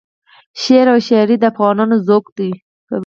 شعر 0.61 0.87
او 0.93 0.99
شایري 1.07 1.35
د 1.39 1.43
افغانانو 1.51 1.95
ذوق 2.07 2.25
دی. 2.37 2.51